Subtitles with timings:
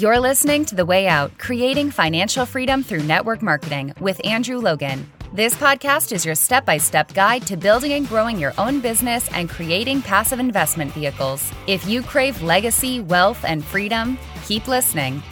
[0.00, 5.06] You're listening to The Way Out Creating Financial Freedom Through Network Marketing with Andrew Logan.
[5.34, 9.30] This podcast is your step by step guide to building and growing your own business
[9.34, 11.52] and creating passive investment vehicles.
[11.66, 14.16] If you crave legacy, wealth, and freedom,
[14.46, 15.22] keep listening.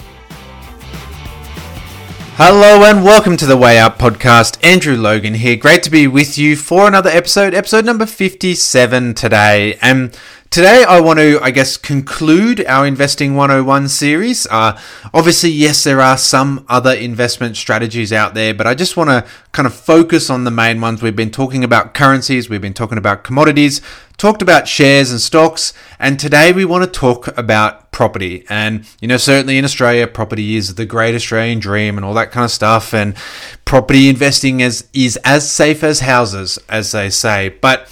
[2.41, 4.64] Hello and welcome to the Way Out podcast.
[4.64, 5.57] Andrew Logan here.
[5.57, 9.77] Great to be with you for another episode, episode number 57 today.
[9.82, 10.16] And
[10.51, 14.47] Today, I want to, I guess, conclude our Investing 101 series.
[14.47, 14.80] Uh,
[15.12, 19.27] obviously, yes, there are some other investment strategies out there, but I just want to
[19.53, 21.03] kind of focus on the main ones.
[21.03, 23.83] We've been talking about currencies, we've been talking about commodities,
[24.16, 28.47] talked about shares and stocks, and today we want to talk about property.
[28.48, 32.30] And, you know, certainly in Australia, property is the great Australian dream and all that
[32.30, 32.95] kind of stuff.
[32.95, 33.15] And
[33.67, 37.51] property investing is, is as safe as houses, as they say.
[37.51, 37.91] But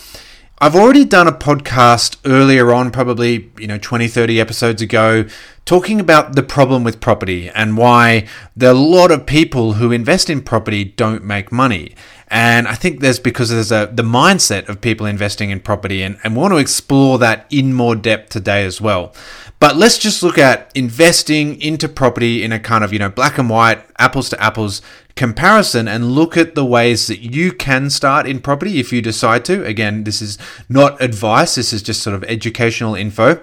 [0.59, 5.27] I've already done a podcast earlier on, probably, you know, 20, 30 episodes ago,
[5.67, 9.93] talking about the problem with property and why there are a lot of people who
[9.93, 11.95] invest in property don't make money.
[12.29, 16.19] And I think there's because there's a the mindset of people investing in property and,
[16.25, 19.13] and want to explore that in more depth today as well.
[19.59, 23.39] But let's just look at investing into property in a kind of, you know, black
[23.39, 24.83] and white, apples to apples
[25.15, 29.45] comparison and look at the ways that you can start in property if you decide
[29.47, 29.65] to.
[29.65, 30.37] Again, this is
[30.69, 33.41] not advice, this is just sort of educational info.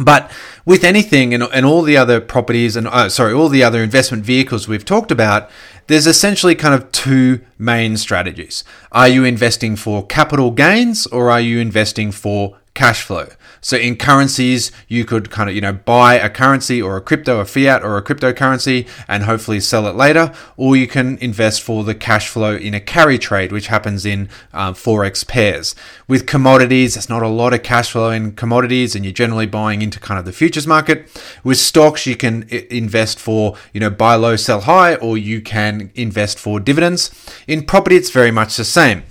[0.00, 0.30] But
[0.64, 4.24] with anything and, and all the other properties and uh, sorry, all the other investment
[4.24, 5.50] vehicles we've talked about,
[5.86, 8.64] there's essentially kind of two main strategies.
[8.92, 13.26] Are you investing for capital gains or are you investing for cash flow?
[13.60, 17.40] So in currencies, you could kind of, you know, buy a currency or a crypto,
[17.40, 20.32] a fiat or a cryptocurrency and hopefully sell it later.
[20.56, 24.28] Or you can invest for the cash flow in a carry trade, which happens in
[24.52, 25.74] um, Forex pairs.
[26.06, 29.82] With commodities, there's not a lot of cash flow in commodities and you're generally buying
[29.82, 31.10] into kind of the futures market.
[31.42, 35.90] With stocks, you can invest for, you know, buy low, sell high, or you can
[35.96, 37.10] invest for dividends.
[37.48, 39.02] In property, it's very much the same.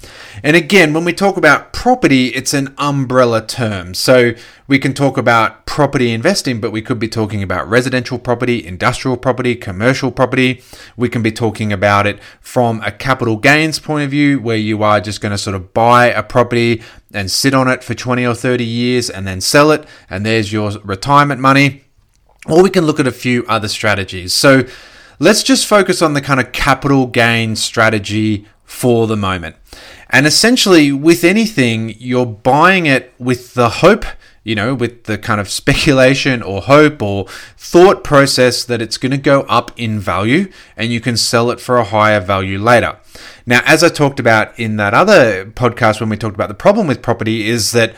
[0.45, 3.95] And again, when we talk about property, it's an umbrella term.
[3.95, 4.33] So
[4.67, 9.17] we can talk about property investing, but we could be talking about residential property, industrial
[9.17, 10.61] property, commercial property.
[10.95, 14.83] We can be talking about it from a capital gains point of view, where you
[14.83, 18.23] are just going to sort of buy a property and sit on it for 20
[18.23, 21.85] or 30 years and then sell it, and there's your retirement money.
[22.45, 24.31] Or we can look at a few other strategies.
[24.35, 24.65] So
[25.17, 29.55] let's just focus on the kind of capital gain strategy for the moment.
[30.09, 34.05] And essentially, with anything, you're buying it with the hope,
[34.43, 37.27] you know, with the kind of speculation or hope or
[37.57, 41.59] thought process that it's going to go up in value and you can sell it
[41.59, 42.97] for a higher value later.
[43.45, 46.87] Now, as I talked about in that other podcast when we talked about the problem
[46.87, 47.95] with property, is that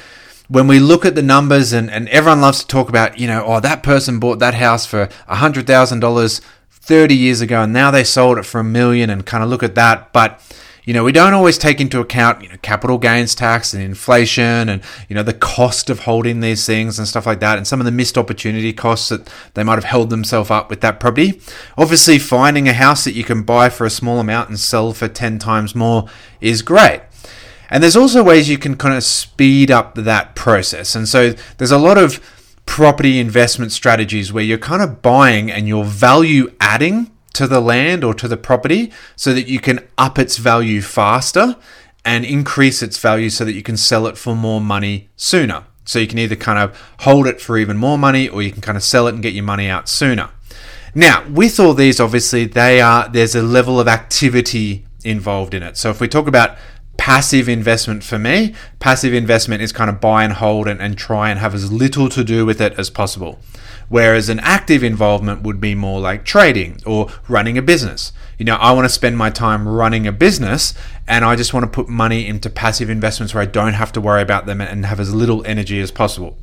[0.48, 3.44] when we look at the numbers and, and everyone loves to talk about, you know,
[3.46, 6.42] oh, that person bought that house for $100,000
[6.88, 9.62] 30 years ago and now they sold it for a million and kind of look
[9.62, 10.14] at that.
[10.14, 10.42] But
[10.88, 14.70] you know, we don't always take into account, you know, capital gains tax and inflation
[14.70, 17.82] and, you know, the cost of holding these things and stuff like that and some
[17.82, 21.42] of the missed opportunity costs that they might have held themselves up with that property.
[21.78, 25.10] Obviously, finding a house that you can buy for a small amount and sell for
[25.10, 26.08] 10 times more
[26.40, 27.02] is great.
[27.70, 30.96] And there's also ways you can kind of speed up that process.
[30.96, 32.22] And so there's a lot of
[32.66, 38.04] property investment strategies where you're kind of buying and you're value adding to the land
[38.04, 41.56] or to the property so that you can up its value faster
[42.04, 45.64] and increase its value so that you can sell it for more money sooner.
[45.86, 48.62] So you can either kind of hold it for even more money or you can
[48.62, 50.32] kind of sell it and get your money out sooner.
[50.96, 55.78] Now, with all these obviously they are there's a level of activity involved in it.
[55.78, 56.58] So if we talk about
[56.98, 61.30] passive investment for me, passive investment is kind of buy and hold and, and try
[61.30, 63.40] and have as little to do with it as possible.
[63.90, 68.12] Whereas an active involvement would be more like trading or running a business.
[68.38, 70.74] You know, I want to spend my time running a business
[71.08, 74.02] and I just want to put money into passive investments where I don't have to
[74.02, 76.38] worry about them and have as little energy as possible.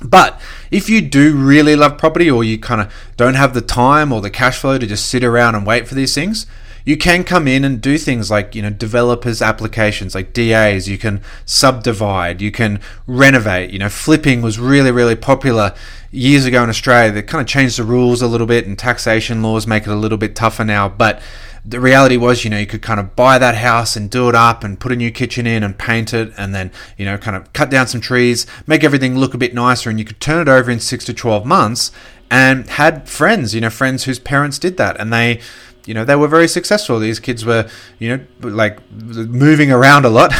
[0.00, 4.12] But if you do really love property or you kind of don't have the time
[4.12, 6.46] or the cash flow to just sit around and wait for these things,
[6.84, 10.88] you can come in and do things like you know developers applications like DAs.
[10.88, 12.40] You can subdivide.
[12.40, 13.70] You can renovate.
[13.70, 15.74] You know, flipping was really really popular
[16.10, 17.12] years ago in Australia.
[17.12, 19.96] They kind of changed the rules a little bit, and taxation laws make it a
[19.96, 20.88] little bit tougher now.
[20.88, 21.20] But
[21.68, 24.34] the reality was, you know, you could kind of buy that house and do it
[24.34, 27.36] up and put a new kitchen in and paint it and then, you know, kind
[27.36, 30.40] of cut down some trees, make everything look a bit nicer and you could turn
[30.40, 31.92] it over in six to 12 months
[32.30, 35.40] and had friends, you know, friends whose parents did that and they,
[35.88, 36.98] you know, they were very successful.
[36.98, 37.66] These kids were,
[37.98, 40.34] you know, like moving around a lot.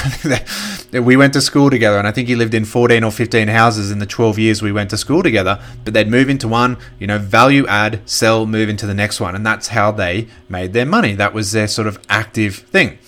[0.92, 3.90] we went to school together, and I think he lived in 14 or 15 houses
[3.90, 5.58] in the 12 years we went to school together.
[5.86, 9.34] But they'd move into one, you know, value add, sell, move into the next one.
[9.34, 11.14] And that's how they made their money.
[11.14, 12.98] That was their sort of active thing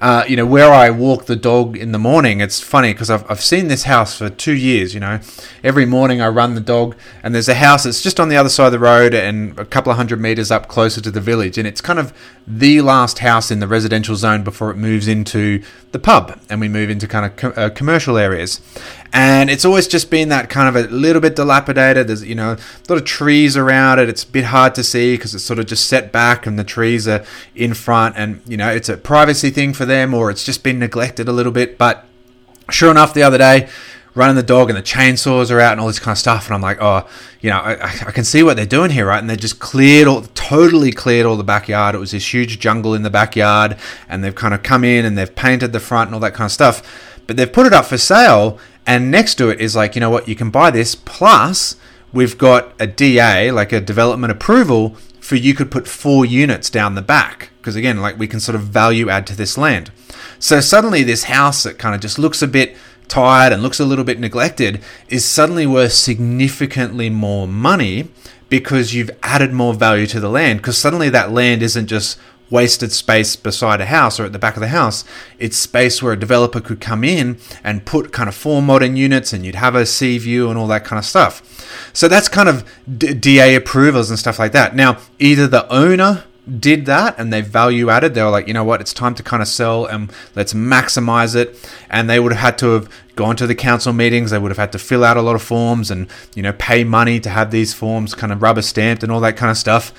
[0.00, 3.28] uh, you know, where I walk the dog in the morning, it's funny because I've,
[3.30, 5.20] I've seen this house for two years, you know.
[5.64, 8.48] Every morning I run the dog, and there's a house that's just on the other
[8.48, 11.56] side of the road and a couple of hundred meters up closer to the village.
[11.56, 12.12] And it's kind of
[12.46, 15.62] the last house in the residential zone before it moves into
[15.92, 18.60] the pub and we move into kind of uh, commercial areas.
[19.16, 22.08] And it's always just been that kind of a little bit dilapidated.
[22.08, 24.10] There's, you know, a lot of trees around it.
[24.10, 26.64] It's a bit hard to see because it's sort of just set back and the
[26.64, 27.24] trees are
[27.54, 28.14] in front.
[28.18, 31.32] And, you know, it's a privacy thing for them or it's just been neglected a
[31.32, 31.78] little bit.
[31.78, 32.04] But
[32.68, 33.70] sure enough, the other day,
[34.14, 36.44] running the dog and the chainsaws are out and all this kind of stuff.
[36.44, 37.08] And I'm like, oh,
[37.40, 39.18] you know, I, I can see what they're doing here, right?
[39.18, 41.94] And they just cleared all, totally cleared all the backyard.
[41.94, 43.78] It was this huge jungle in the backyard,
[44.10, 46.44] and they've kind of come in and they've painted the front and all that kind
[46.44, 46.82] of stuff.
[47.26, 50.10] But they've put it up for sale, and next to it is like, you know
[50.10, 50.94] what, you can buy this.
[50.94, 51.76] Plus,
[52.12, 54.90] we've got a DA, like a development approval,
[55.20, 57.50] for you could put four units down the back.
[57.58, 59.90] Because again, like we can sort of value add to this land.
[60.38, 62.76] So suddenly, this house that kind of just looks a bit
[63.08, 68.08] tired and looks a little bit neglected is suddenly worth significantly more money
[68.48, 72.18] because you've added more value to the land because suddenly that land isn't just
[72.50, 75.04] wasted space beside a house or at the back of the house.
[75.38, 79.32] It's space where a developer could come in and put kind of four modern units
[79.32, 81.42] and you'd have a sea view and all that kind of stuff.
[81.92, 82.64] So that's kind of
[82.98, 84.76] DA approvals and stuff like that.
[84.76, 86.24] Now, either the owner
[86.60, 88.14] did that and they value added.
[88.14, 91.34] They were like, you know what, it's time to kind of sell and let's maximize
[91.34, 91.70] it.
[91.90, 94.30] And they would have had to have gone to the council meetings.
[94.30, 96.84] They would have had to fill out a lot of forms and, you know, pay
[96.84, 99.92] money to have these forms kind of rubber stamped and all that kind of stuff.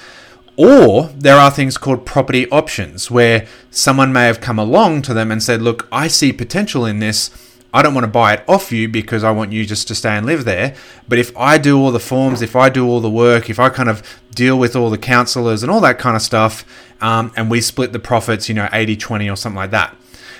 [0.57, 5.31] Or there are things called property options where someone may have come along to them
[5.31, 7.29] and said, look, I see potential in this
[7.73, 10.11] I don't want to buy it off you because I want you just to stay
[10.11, 10.73] and live there.
[11.07, 13.69] But if I do all the forms, if I do all the work, if I
[13.69, 14.01] kind of
[14.33, 16.65] deal with all the councilors and all that kind of stuff,
[17.01, 19.95] um, and we split the profits, you know, 80 20 or something like that.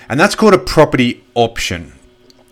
[0.08, 1.92] And that's called a property option.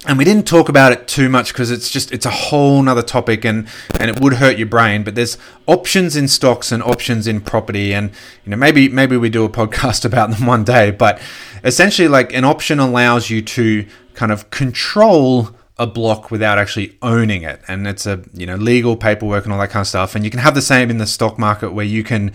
[0.08, 3.03] And we didn't talk about it too much because it's just it's a whole nother
[3.03, 3.67] topic and
[3.99, 5.03] and it would hurt your brain.
[5.03, 5.37] But there's
[5.67, 8.11] options in stocks and options in property, and
[8.44, 10.93] you know maybe maybe we do a podcast about them one day.
[10.93, 11.20] But
[11.64, 17.43] essentially, like an option allows you to kind of control a block without actually owning
[17.43, 20.25] it and it's a you know legal paperwork and all that kind of stuff and
[20.25, 22.32] you can have the same in the stock market where you can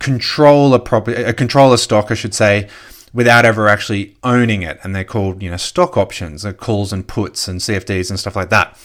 [0.00, 2.68] control a property a control a stock I should say
[3.12, 7.08] without ever actually owning it and they're called you know stock options uh, calls and
[7.08, 8.78] puts and CFDs and stuff like that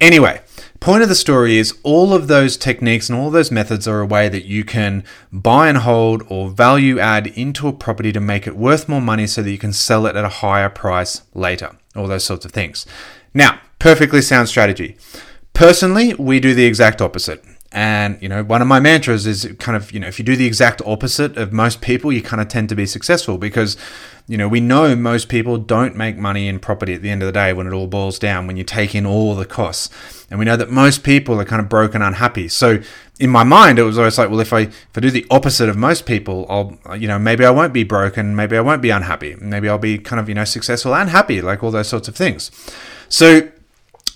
[0.00, 0.40] anyway
[0.80, 4.06] Point of the story is all of those techniques and all those methods are a
[4.06, 8.46] way that you can buy and hold or value add into a property to make
[8.46, 11.76] it worth more money so that you can sell it at a higher price later.
[11.96, 12.86] All those sorts of things.
[13.34, 14.96] Now, perfectly sound strategy.
[15.52, 17.44] Personally, we do the exact opposite.
[17.70, 20.36] And, you know, one of my mantras is kind of, you know, if you do
[20.36, 23.76] the exact opposite of most people, you kind of tend to be successful because
[24.28, 27.26] you know, we know most people don't make money in property at the end of
[27.26, 29.88] the day when it all boils down, when you take in all the costs.
[30.30, 32.46] And we know that most people are kind of broken, unhappy.
[32.48, 32.82] So
[33.18, 35.70] in my mind, it was always like, well, if I if I do the opposite
[35.70, 38.90] of most people, I'll you know maybe I won't be broken, maybe I won't be
[38.90, 42.06] unhappy, maybe I'll be kind of you know successful and happy, like all those sorts
[42.06, 42.50] of things.
[43.08, 43.48] So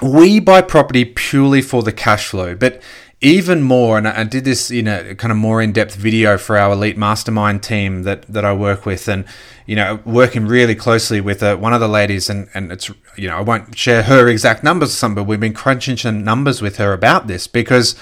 [0.03, 2.83] we buy property purely for the cash flow, but
[3.23, 6.73] even more, and I did this in a kind of more in-depth video for our
[6.73, 9.25] elite mastermind team that that I work with, and
[9.65, 13.29] you know, working really closely with uh, one of the ladies, and and it's you
[13.29, 16.61] know I won't share her exact numbers or something, but we've been crunching some numbers
[16.61, 17.95] with her about this because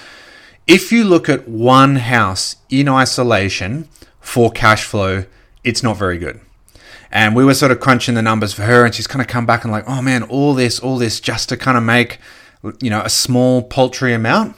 [0.65, 5.25] if you look at one house in isolation for cash flow,
[5.63, 6.41] it's not very good.
[7.11, 9.45] And we were sort of crunching the numbers for her, and she's kind of come
[9.45, 12.17] back and like, oh man, all this, all this, just to kind of make
[12.79, 14.55] you know a small paltry amount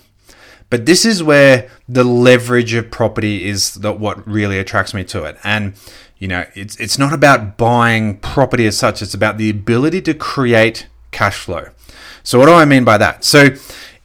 [0.74, 5.24] but this is where the leverage of property is the, what really attracts me to
[5.24, 5.38] it.
[5.44, 5.76] And
[6.18, 9.04] you know, it's it's not about buying property as such.
[9.04, 11.68] It's about the ability to create cash flow.
[12.24, 13.24] So what do I mean by that?
[13.24, 13.50] So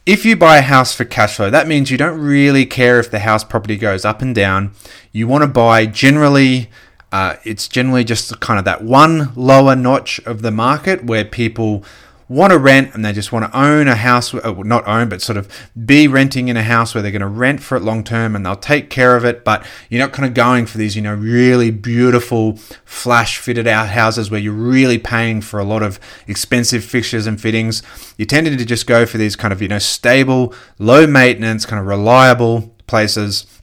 [0.05, 3.09] if you buy a house for cash flow, that means you don't really care if
[3.09, 4.73] the house property goes up and down.
[5.11, 6.69] You want to buy generally.
[7.11, 11.83] Uh, it's generally just kind of that one lower notch of the market where people
[12.29, 15.21] want to rent and they just want to own a house, uh, not own, but
[15.21, 15.51] sort of
[15.85, 18.45] be renting in a house where they're going to rent for it long term and
[18.45, 19.43] they'll take care of it.
[19.43, 23.89] But you're not kind of going for these, you know, really beautiful flash fitted out
[23.89, 27.81] houses where you're really paying for a lot of expensive fixtures and fittings.
[28.17, 31.79] You're tending to just go for these kind of, you know, stable, low maintenance, kind
[31.79, 33.58] of reliable places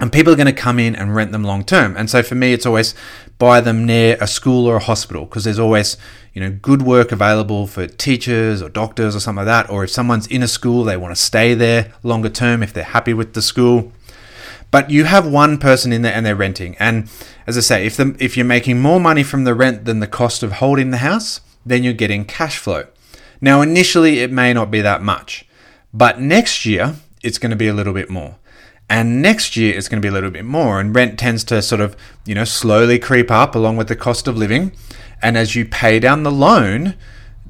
[0.00, 1.96] And people are going to come in and rent them long term.
[1.96, 2.94] And so for me, it's always
[3.38, 5.96] buy them near a school or a hospital because there's always,
[6.32, 9.70] you know, good work available for teachers or doctors or something like that.
[9.70, 12.84] Or if someone's in a school, they want to stay there longer term if they're
[12.84, 13.92] happy with the school.
[14.70, 16.76] But you have one person in there and they're renting.
[16.78, 17.08] And
[17.46, 20.06] as I say, if the, if you're making more money from the rent than the
[20.06, 22.86] cost of holding the house, then you're getting cash flow.
[23.40, 25.46] Now, initially, it may not be that much,
[25.94, 28.36] but next year, it's going to be a little bit more.
[28.90, 30.80] And next year, it's going to be a little bit more.
[30.80, 34.26] And rent tends to sort of, you know, slowly creep up along with the cost
[34.26, 34.72] of living.
[35.20, 36.94] And as you pay down the loan,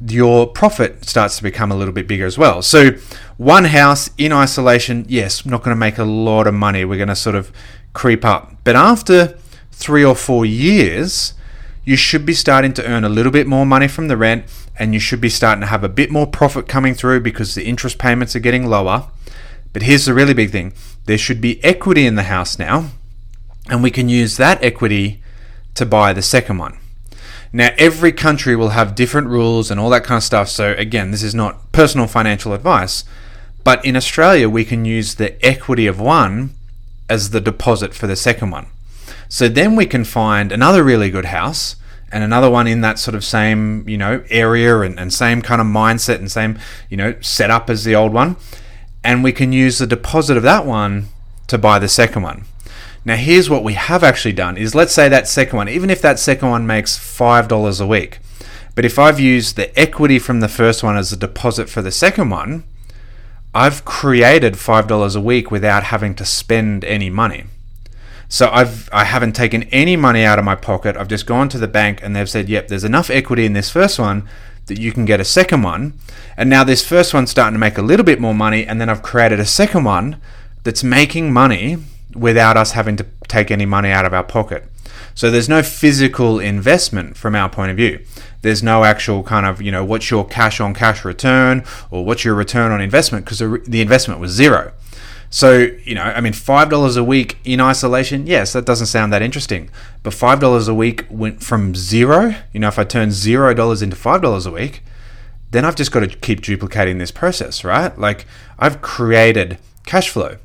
[0.06, 2.62] your profit starts to become a little bit bigger as well.
[2.62, 2.90] So,
[3.36, 6.84] one house in isolation, yes, not going to make a lot of money.
[6.84, 7.52] We're going to sort of
[7.92, 8.54] creep up.
[8.64, 9.38] But after
[9.72, 11.34] three or four years,
[11.84, 14.44] you should be starting to earn a little bit more money from the rent
[14.78, 17.64] and you should be starting to have a bit more profit coming through because the
[17.64, 19.08] interest payments are getting lower.
[19.72, 20.72] But here's the really big thing
[21.06, 22.90] there should be equity in the house now,
[23.68, 25.22] and we can use that equity
[25.74, 26.78] to buy the second one.
[27.52, 30.48] Now, every country will have different rules and all that kind of stuff.
[30.48, 33.04] So, again, this is not personal financial advice.
[33.64, 36.54] But in Australia, we can use the equity of one
[37.08, 38.66] as the deposit for the second one.
[39.28, 41.76] So then we can find another really good house
[42.10, 45.60] and another one in that sort of same, you know, area and, and same kind
[45.60, 46.58] of mindset and same,
[46.88, 48.36] you know, setup as the old one.
[49.04, 51.08] And we can use the deposit of that one
[51.46, 52.44] to buy the second one.
[53.04, 56.02] Now, here's what we have actually done is let's say that second one, even if
[56.02, 58.18] that second one makes $5 a week,
[58.74, 61.90] but if I've used the equity from the first one as a deposit for the
[61.90, 62.64] second one,
[63.54, 67.44] I've created $5 a week without having to spend any money.
[68.28, 70.96] So I've I haven't taken any money out of my pocket.
[70.96, 73.70] I've just gone to the bank and they've said, "Yep, there's enough equity in this
[73.70, 74.28] first one
[74.68, 75.94] that you can get a second one."
[76.36, 78.88] And now this first one's starting to make a little bit more money and then
[78.88, 80.16] I've created a second one
[80.62, 81.78] that's making money
[82.14, 84.64] without us having to take any money out of our pocket.
[85.14, 88.00] So there's no physical investment from our point of view.
[88.42, 92.24] There's no actual kind of, you know, what's your cash on cash return or what's
[92.24, 94.72] your return on investment because the investment was zero.
[95.30, 99.22] So, you know, I mean, $5 a week in isolation, yes, that doesn't sound that
[99.22, 99.70] interesting.
[100.02, 104.46] But $5 a week went from zero, you know, if I turn $0 into $5
[104.46, 104.82] a week,
[105.50, 107.96] then I've just got to keep duplicating this process, right?
[107.98, 108.26] Like,
[108.58, 110.36] I've created cash flow.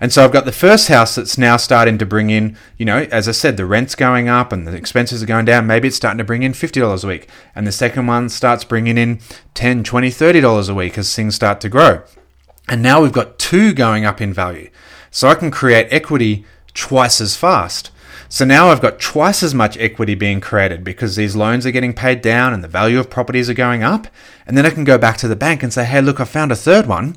[0.00, 3.06] And so I've got the first house that's now starting to bring in, you know,
[3.10, 5.66] as I said, the rent's going up and the expenses are going down.
[5.66, 7.28] Maybe it's starting to bring in $50 a week.
[7.54, 9.18] And the second one starts bringing in
[9.54, 12.02] $10, $20, $30 a week as things start to grow.
[12.68, 14.70] And now we've got two going up in value.
[15.10, 17.90] So I can create equity twice as fast.
[18.28, 21.92] So now I've got twice as much equity being created because these loans are getting
[21.92, 24.08] paid down and the value of properties are going up.
[24.46, 26.50] And then I can go back to the bank and say, hey, look, I found
[26.50, 27.16] a third one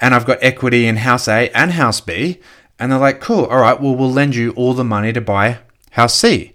[0.00, 2.40] and I've got equity in house A and house B.
[2.78, 5.58] And they're like, cool, all right, well, we'll lend you all the money to buy
[5.92, 6.52] house C.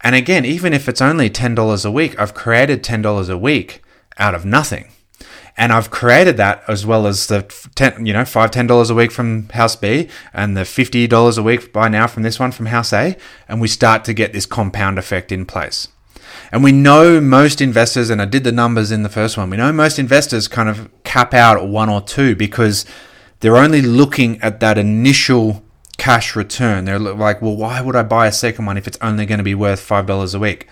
[0.00, 3.82] And again, even if it's only $10 a week, I've created $10 a week
[4.16, 4.90] out of nothing
[5.60, 7.42] and I've created that as well as the
[7.74, 11.36] ten, you know, five ten dollars a week from House B and the fifty dollars
[11.36, 13.14] a week by now from this one from House A,
[13.46, 15.88] and we start to get this compound effect in place.
[16.50, 19.50] And we know most investors, and I did the numbers in the first one.
[19.50, 22.86] We know most investors kind of cap out at one or two because
[23.40, 25.62] they're only looking at that initial
[25.98, 26.86] cash return.
[26.86, 29.44] They're like, well, why would I buy a second one if it's only going to
[29.44, 30.66] be worth $5 a week?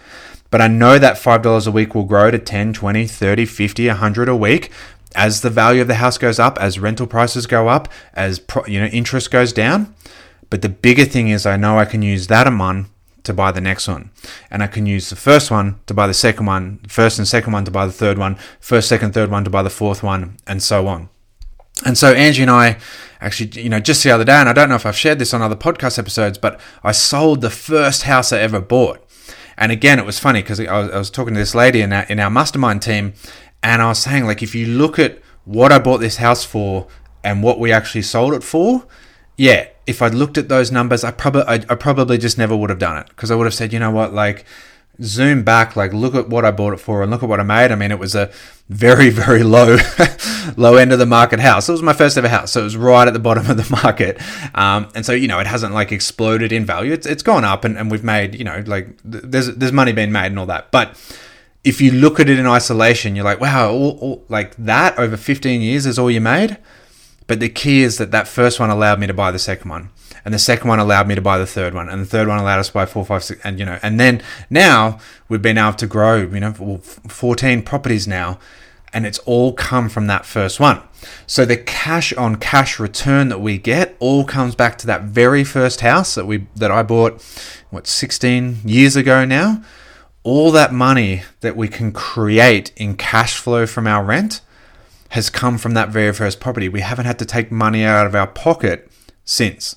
[0.51, 4.29] But I know that $5 a week will grow to 10, 20, 30, 50, 100
[4.29, 4.71] a week
[5.15, 8.79] as the value of the house goes up, as rental prices go up, as you
[8.81, 9.95] know interest goes down.
[10.51, 12.89] But the bigger thing is I know I can use that amount
[13.25, 14.11] to buy the next one.
[14.51, 17.53] And I can use the first one to buy the second one, first and second
[17.53, 20.39] one to buy the third one, first, second, third one to buy the fourth one,
[20.47, 21.09] and so on.
[21.85, 22.79] And so Angie and I
[23.21, 25.33] actually, you know, just the other day, and I don't know if I've shared this
[25.33, 29.05] on other podcast episodes, but I sold the first house I ever bought.
[29.59, 32.05] And again, it was funny because I, I was, talking to this lady in our,
[32.05, 33.13] in our mastermind team,
[33.63, 36.87] and I was saying, like, if you look at what I bought this house for
[37.25, 38.87] and what we actually sold it for,
[39.37, 42.71] yeah, if I'd looked at those numbers, I probably I, I probably just never would
[42.71, 44.45] have done it because I would have said, you know what, like
[45.03, 47.45] zoom back, like look at what I bought it for and look at what I
[47.45, 47.71] made.
[47.71, 48.31] I mean, it was a
[48.69, 49.77] very, very low,
[50.57, 51.69] low end of the market house.
[51.69, 53.69] It was my first ever house, so it was right at the bottom of the
[53.83, 54.21] market.
[54.55, 56.93] Um, and so you know, it hasn't like exploded in value.
[56.93, 60.13] It's it's gone up, and, and we've made you know like there's there's money being
[60.13, 60.71] made and all that.
[60.71, 60.97] But
[61.65, 65.17] if you look at it in isolation, you're like, wow, all, all, like that over
[65.17, 66.57] 15 years is all you made.
[67.27, 69.91] But the key is that that first one allowed me to buy the second one
[70.25, 72.39] and the second one allowed me to buy the third one, and the third one
[72.39, 74.99] allowed us to buy four, five, six, and you know, and then now
[75.29, 78.39] we've been able to grow, you know, 14 properties now,
[78.93, 80.83] and it's all come from that first one.
[81.27, 85.45] So the cash on cash return that we get all comes back to that very
[85.45, 87.23] first house that we that I bought
[87.71, 89.63] what 16 years ago now.
[90.25, 94.41] All that money that we can create in cash flow from our rent
[95.11, 96.69] has come from that very first property.
[96.69, 98.91] We haven't had to take money out of our pocket
[99.25, 99.77] since.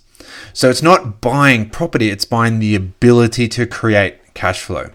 [0.54, 4.92] So it's not buying property, it's buying the ability to create cash flow.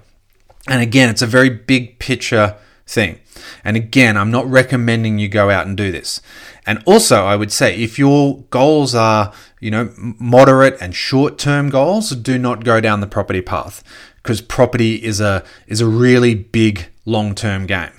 [0.68, 2.56] And again, it's a very big picture
[2.86, 3.20] thing.
[3.64, 6.20] And again, I'm not recommending you go out and do this.
[6.66, 12.10] And also, I would say if your goals are, you know, moderate and short-term goals,
[12.10, 13.84] do not go down the property path
[14.22, 17.92] because property is a is a really big long-term game.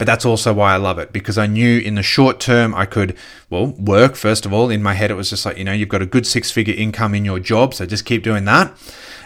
[0.00, 2.86] But that's also why I love it because I knew in the short term I
[2.86, 3.14] could,
[3.50, 4.70] well, work first of all.
[4.70, 6.72] In my head, it was just like, you know, you've got a good six figure
[6.72, 8.74] income in your job, so just keep doing that.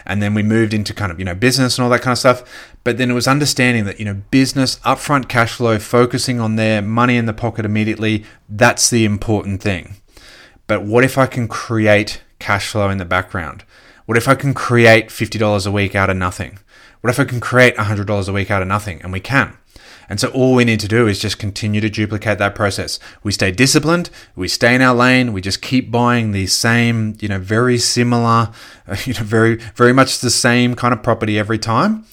[0.05, 2.17] And then we moved into kind of, you know, business and all that kind of
[2.17, 2.75] stuff.
[2.83, 6.81] But then it was understanding that, you know, business, upfront cash flow, focusing on their
[6.81, 9.95] money in the pocket immediately, that's the important thing.
[10.67, 13.63] But what if I can create cash flow in the background?
[14.07, 16.59] What if I can create $50 a week out of nothing?
[16.99, 19.01] What if I can create $100 a week out of nothing?
[19.01, 19.57] And we can.
[20.09, 22.99] And so all we need to do is just continue to duplicate that process.
[23.23, 27.27] We stay disciplined, we stay in our lane, we just keep buying the same, you
[27.27, 28.51] know, very similar,
[29.05, 32.05] you know, very, very much the same kind of property every time.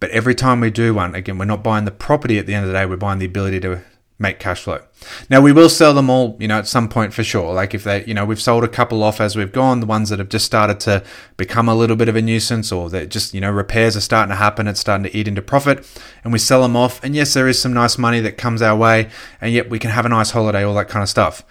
[0.00, 2.64] But every time we do one, again, we're not buying the property at the end
[2.64, 3.82] of the day, we're buying the ability to
[4.24, 4.80] make cash flow.
[5.28, 7.52] Now we will sell them all, you know, at some point for sure.
[7.52, 10.08] Like if they, you know, we've sold a couple off as we've gone, the ones
[10.08, 11.04] that have just started to
[11.36, 14.30] become a little bit of a nuisance or that just, you know, repairs are starting
[14.30, 15.86] to happen, it's starting to eat into profit
[16.24, 17.04] and we sell them off.
[17.04, 19.90] And yes, there is some nice money that comes our way and yet we can
[19.90, 21.44] have a nice holiday, all that kind of stuff.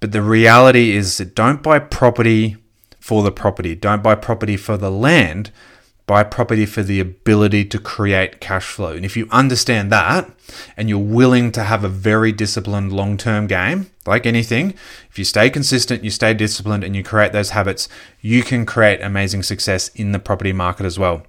[0.00, 2.58] But the reality is that don't buy property
[3.00, 3.74] for the property.
[3.74, 5.50] Don't buy property for the land
[6.06, 8.92] buy property for the ability to create cash flow.
[8.92, 10.30] And if you understand that
[10.76, 14.74] and you're willing to have a very disciplined long term game, like anything,
[15.10, 17.88] if you stay consistent, you stay disciplined, and you create those habits,
[18.20, 21.22] you can create amazing success in the property market as well.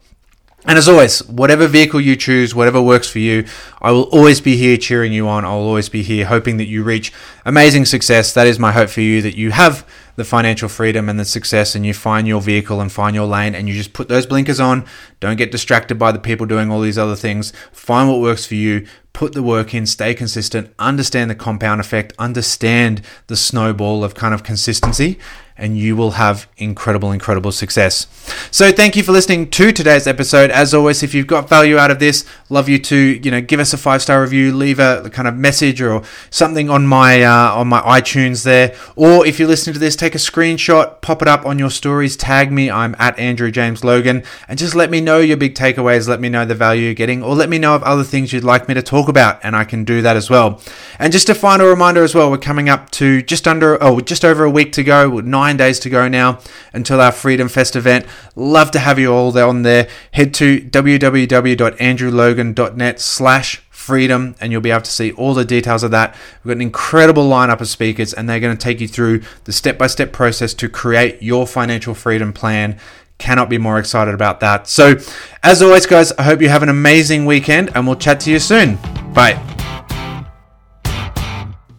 [0.67, 3.45] And as always, whatever vehicle you choose, whatever works for you,
[3.81, 5.45] I will always be here cheering you on.
[5.45, 7.13] I'll always be here hoping that you reach
[7.45, 8.33] amazing success.
[8.33, 11.75] That is my hope for you that you have the financial freedom and the success
[11.75, 14.59] and you find your vehicle and find your lane and you just put those blinkers
[14.59, 14.85] on.
[15.19, 17.53] Don't get distracted by the people doing all these other things.
[17.71, 18.87] Find what works for you.
[19.13, 24.33] Put the work in, stay consistent, understand the compound effect, understand the snowball of kind
[24.33, 25.19] of consistency,
[25.57, 28.07] and you will have incredible, incredible success.
[28.51, 30.51] So thank you for listening to today's episode.
[30.51, 33.59] As always, if you've got value out of this, love you to you know give
[33.59, 37.53] us a five star review, leave a kind of message or something on my uh,
[37.53, 41.27] on my iTunes there, or if you're listening to this, take a screenshot, pop it
[41.27, 42.69] up on your stories, tag me.
[42.69, 46.07] I'm at Andrew James Logan, and just let me know your big takeaways.
[46.07, 48.43] Let me know the value you're getting, or let me know of other things you'd
[48.43, 50.61] like me to talk about, and I can do that as well.
[50.99, 54.25] And just a final reminder as well, we're coming up to just under oh just
[54.25, 55.19] over a week to go.
[55.21, 56.39] Nine nine days to go now
[56.73, 58.07] until our Freedom Fest event.
[58.35, 59.87] Love to have you all there on there.
[60.11, 65.91] Head to www.andrewlogan.net slash freedom and you'll be able to see all the details of
[65.91, 66.15] that.
[66.43, 69.53] We've got an incredible lineup of speakers and they're going to take you through the
[69.53, 72.79] step-by-step process to create your financial freedom plan.
[73.19, 74.67] Cannot be more excited about that.
[74.67, 74.95] So,
[75.43, 78.39] as always, guys, I hope you have an amazing weekend and we'll chat to you
[78.39, 78.79] soon.
[79.13, 79.54] Bye.